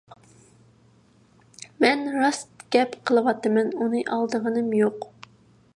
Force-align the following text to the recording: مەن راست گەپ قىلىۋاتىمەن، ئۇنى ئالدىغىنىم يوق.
مەن 1.85 2.01
راست 2.15 2.65
گەپ 2.77 2.97
قىلىۋاتىمەن، 3.11 3.73
ئۇنى 3.81 4.05
ئالدىغىنىم 4.17 4.75
يوق. 4.81 5.09